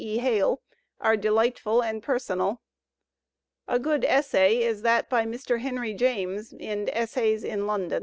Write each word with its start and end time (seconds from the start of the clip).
E. 0.03 0.17
Hale 0.17 0.59
are 0.99 1.15
delightful 1.15 1.83
and 1.83 2.01
personal. 2.01 2.59
A 3.67 3.77
good 3.77 4.03
essay 4.03 4.63
is 4.63 4.81
that 4.81 5.07
by 5.11 5.27
Mr. 5.27 5.59
Henry 5.61 5.93
James 5.93 6.53
in 6.53 6.89
"Essays 6.89 7.43
in 7.43 7.67
London." 7.67 7.99